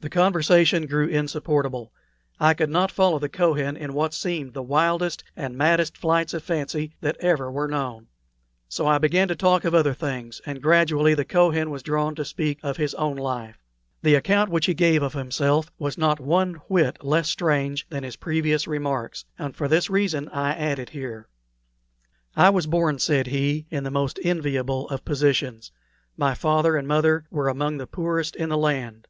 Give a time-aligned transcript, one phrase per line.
[0.00, 1.92] The conversation grew insupportable.
[2.40, 6.42] I could not follow the Kohen in what seemed the wildest and maddest flights of
[6.42, 8.06] fancy that ever were known;
[8.70, 12.24] so I began to talk of other things, and gradually the Kohen was drawn to
[12.24, 13.58] speak of his own life.
[14.00, 18.16] The account which he gave of himself was not one whit less strange than his
[18.16, 21.28] previous remarks, and for this reason I add it here.
[22.34, 25.70] "I was born," said he, "in the most enviable of positions.
[26.16, 29.06] My father and mother were among the poorest in the land.